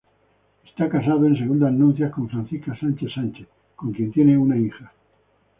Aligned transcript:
Está 0.65 0.89
casado 0.89 1.27
en 1.27 1.37
segundas 1.37 1.71
nupcias 1.71 2.11
con 2.11 2.27
Francisca 2.27 2.75
Sánchez 2.75 3.13
Sánchez, 3.13 3.47
con 3.75 3.91
quien 3.93 4.11
tiene 4.11 4.35
una 4.35 4.57
hija. 4.57 4.91